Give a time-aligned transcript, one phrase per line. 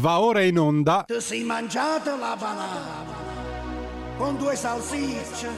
[0.00, 1.04] Va ora in onda.
[1.06, 3.04] Ti sei mangiato la banana
[4.16, 5.48] con due salsicce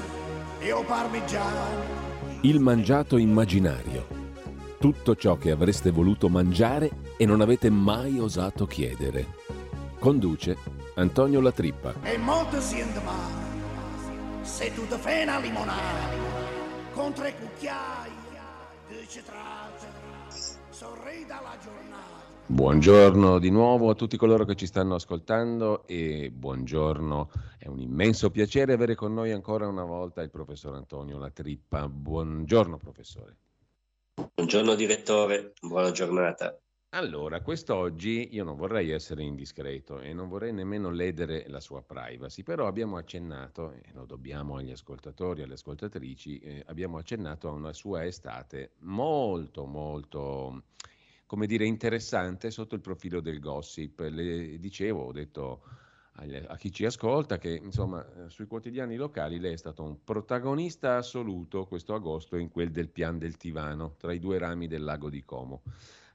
[0.58, 2.40] e o parmigiano.
[2.40, 4.04] Il mangiato immaginario.
[4.80, 9.28] Tutto ciò che avreste voluto mangiare e non avete mai osato chiedere.
[10.00, 10.56] Conduce
[10.96, 11.94] Antonio Latrippa.
[12.02, 13.50] E molto si male.
[14.40, 16.08] Se tu ti fai una limonata
[16.92, 18.10] con tre cucchiai
[18.88, 19.86] di citrate,
[20.82, 22.20] sorrei dalla giornata.
[22.44, 28.30] Buongiorno di nuovo a tutti coloro che ci stanno ascoltando e buongiorno, è un immenso
[28.30, 31.88] piacere avere con noi ancora una volta il professor Antonio Latrippa.
[31.88, 33.36] Buongiorno professore.
[34.34, 36.58] Buongiorno direttore, buona giornata.
[36.94, 42.42] Allora, quest'oggi io non vorrei essere indiscreto e non vorrei nemmeno ledere la sua privacy,
[42.42, 47.52] però abbiamo accennato, e lo dobbiamo agli ascoltatori e alle ascoltatrici, eh, abbiamo accennato a
[47.52, 50.64] una sua estate molto, molto
[51.24, 54.00] come dire, interessante sotto il profilo del gossip.
[54.00, 55.62] Le dicevo, ho detto
[56.14, 61.64] a chi ci ascolta che insomma sui quotidiani locali lei è stato un protagonista assoluto
[61.64, 65.24] questo agosto in quel del Pian del Tivano, tra i due rami del lago di
[65.24, 65.62] Como.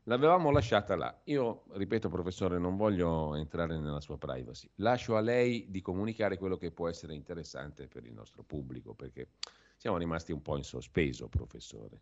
[0.07, 1.13] L'avevamo lasciata là.
[1.25, 4.69] Io, ripeto, professore, non voglio entrare nella sua privacy.
[4.75, 9.31] Lascio a lei di comunicare quello che può essere interessante per il nostro pubblico, perché
[9.75, 12.01] siamo rimasti un po' in sospeso, professore.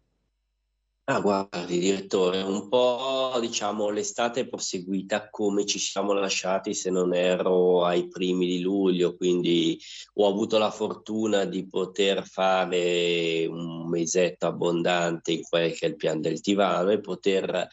[1.05, 7.13] Ah, guardi, direttore, un po' diciamo l'estate è proseguita come ci siamo lasciati, se non
[7.13, 9.79] erro, ai primi di luglio, quindi
[10.15, 15.95] ho avuto la fortuna di poter fare un mesetto abbondante in quel che è il
[15.95, 17.67] pian del Tivano e poter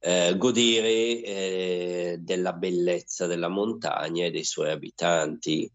[0.00, 5.70] eh, godere eh, della bellezza della montagna e dei suoi abitanti.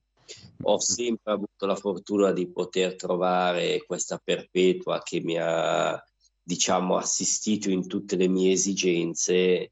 [0.64, 6.04] Ho sempre avuto la fortuna di poter trovare questa perpetua che mi ha
[6.42, 9.72] diciamo, assistito in tutte le mie esigenze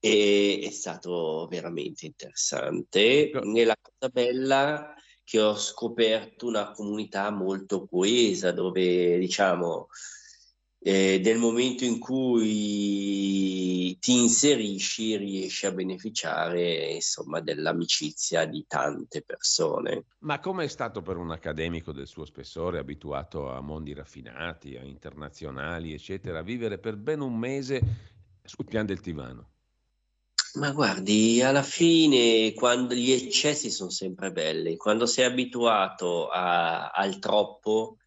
[0.00, 3.30] e è stato veramente interessante.
[3.30, 9.88] E la cosa bella che ho scoperto una comunità molto coesa dove diciamo
[10.80, 20.04] eh, nel momento in cui ti inserisci riesci a beneficiare insomma dell'amicizia di tante persone.
[20.20, 24.82] Ma come è stato per un accademico del suo spessore, abituato a mondi raffinati, a
[24.82, 27.80] internazionali, eccetera, vivere per ben un mese
[28.44, 29.50] sul pian del Tivano?
[30.54, 37.18] Ma guardi, alla fine quando gli eccessi sono sempre belli, quando sei abituato a, al
[37.18, 37.97] troppo,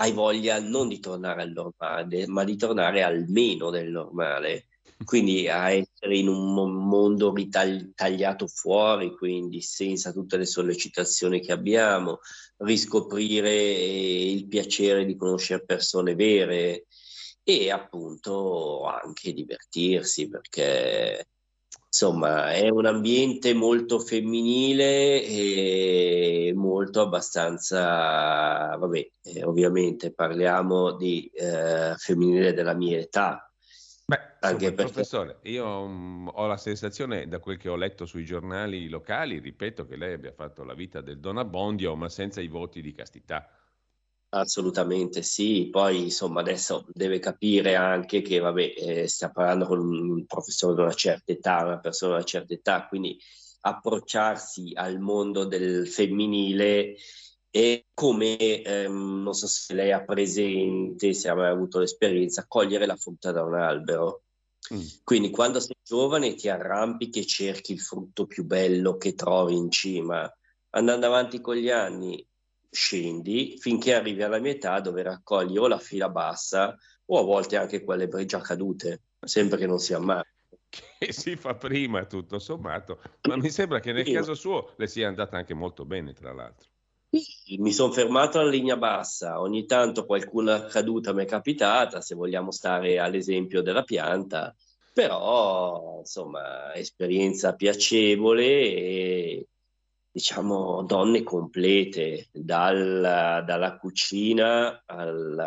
[0.00, 4.66] hai voglia non di tornare al normale, ma di tornare al meno del normale.
[5.04, 6.54] Quindi a essere in un
[6.88, 12.20] mondo ritagliato fuori, quindi senza tutte le sollecitazioni che abbiamo,
[12.58, 16.86] riscoprire il piacere di conoscere persone vere
[17.42, 21.28] e appunto anche divertirsi perché
[21.98, 31.94] insomma è un ambiente molto femminile e molto abbastanza, vabbè, eh, ovviamente parliamo di eh,
[31.96, 33.52] femminile della mia età.
[34.06, 34.92] Beh, anche perché...
[34.92, 39.84] professore, io um, ho la sensazione, da quel che ho letto sui giornali locali, ripeto,
[39.84, 43.50] che lei abbia fatto la vita del Don Abbondio, ma senza i voti di castità.
[44.30, 50.26] Assolutamente sì, poi insomma adesso deve capire anche che vabbè, eh, sta parlando con un
[50.26, 53.18] professore di una certa età, una persona di una certa età, quindi
[53.60, 56.96] approcciarsi al mondo del femminile
[57.50, 62.84] è come, ehm, non so se lei ha presente, se ha mai avuto l'esperienza, cogliere
[62.84, 64.24] la frutta da un albero.
[64.74, 64.82] Mm.
[65.04, 69.70] Quindi quando sei giovane ti arrampichi e cerchi il frutto più bello che trovi in
[69.70, 70.30] cima.
[70.70, 72.22] Andando avanti con gli anni
[72.70, 77.82] scendi finché arrivi alla metà dove raccogli o la fila bassa o a volte anche
[77.82, 80.34] quelle già cadute, sempre che non sia male.
[80.68, 84.18] Che si fa prima tutto sommato, ma mi sembra che nel prima.
[84.18, 86.68] caso suo le sia andata anche molto bene, tra l'altro.
[87.56, 92.50] Mi sono fermato alla linea bassa, ogni tanto qualcuna caduta mi è capitata, se vogliamo
[92.50, 94.54] stare all'esempio della pianta,
[94.92, 99.46] però insomma esperienza piacevole e
[100.18, 105.38] diciamo, donne complete, dal, dalla cucina al,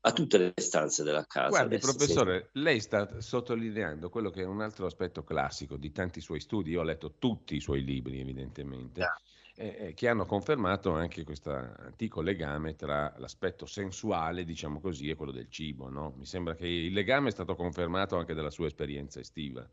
[0.00, 1.50] a tutte le stanze della casa.
[1.50, 2.62] Guardi, professore, sì.
[2.62, 6.72] lei sta sottolineando quello che è un altro aspetto classico di tanti suoi studi.
[6.72, 9.06] Io ho letto tutti i suoi libri, evidentemente.
[9.54, 15.32] Eh, che hanno confermato anche questo antico legame tra l'aspetto sensuale, diciamo così, e quello
[15.32, 15.88] del cibo.
[15.88, 16.12] No?
[16.16, 19.64] Mi sembra che il legame è stato confermato anche dalla sua esperienza estiva.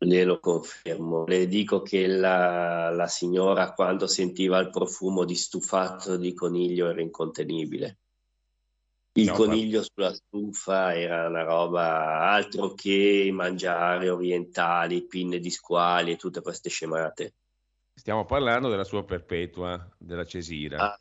[0.00, 1.24] Glielo confermo.
[1.26, 7.00] Le dico che la, la, signora quando sentiva il profumo di stufato di coniglio era
[7.00, 7.98] incontenibile.
[9.14, 9.84] il no, coniglio ma...
[9.84, 16.70] sulla stufa era una roba altro che mangiare orientali, pinne di squali e tutte queste
[16.70, 17.34] scemate.
[17.92, 20.92] Stiamo parlando della sua perpetua, della Cesira.
[20.92, 20.96] Ah,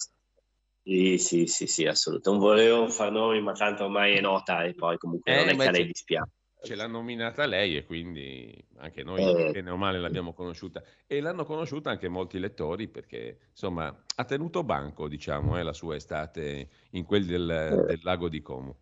[0.82, 2.30] sì, sì, sì, sì, assolutamente.
[2.30, 5.56] Non volevo far nomi, ma tanto ormai è nota e poi comunque eh, non è
[5.56, 6.32] che a lei dispiace.
[6.68, 9.52] Ce l'ha nominata lei e quindi anche noi, eh.
[9.52, 10.84] bene o male, l'abbiamo conosciuta.
[11.06, 15.96] E l'hanno conosciuta anche molti lettori perché, insomma, ha tenuto banco, diciamo, eh, la sua
[15.96, 17.86] estate in quel del, eh.
[17.86, 18.80] del lago di Como.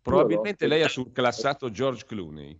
[0.00, 2.58] Probabilmente lei ha surclassato George Clooney.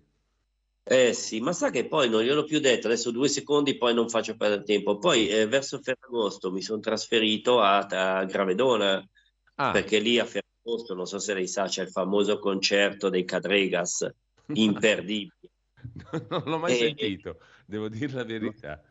[0.84, 4.08] Eh sì, ma sa che poi non gliel'ho più detto, adesso due secondi, poi non
[4.08, 4.98] faccio perdere tempo.
[4.98, 9.08] Poi eh, verso Ferragosto mi sono trasferito a, a Gravedona,
[9.54, 9.70] ah.
[9.70, 14.12] perché lì a Ferragosto, non so se lei sa, c'è il famoso concerto dei Cadregas,
[14.46, 15.50] imperdibile.
[16.30, 16.76] non l'ho mai e...
[16.76, 18.82] sentito, devo dire la verità.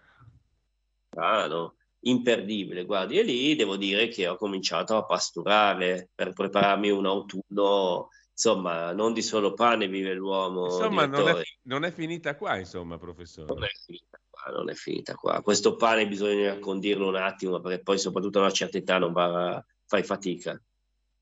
[1.15, 6.89] Ah no, imperdibile, guardi, e lì devo dire che ho cominciato a pasturare per prepararmi
[6.89, 8.09] un autunno
[8.41, 10.65] insomma, non di solo pane vive l'uomo.
[10.65, 13.53] Insomma, non è, non è, finita qua, insomma, professore.
[13.53, 15.41] Non è finita qua, non è finita qua.
[15.41, 19.63] Questo pane bisogna condirlo un attimo, perché poi soprattutto a una certa età non va,
[19.85, 20.59] fai fatica.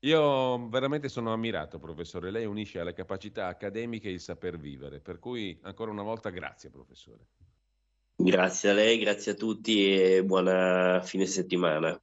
[0.00, 2.30] Io veramente sono ammirato, professore.
[2.30, 7.26] Lei unisce alle capacità accademiche il saper vivere, per cui ancora una volta grazie, professore.
[8.16, 12.00] Grazie a lei, grazie a tutti e buona fine settimana.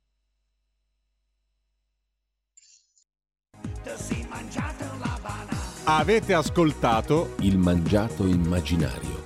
[5.85, 9.16] Avete ascoltato Il mangiato immaginario